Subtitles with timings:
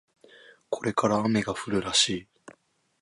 [0.71, 2.27] これから雨が降るらしい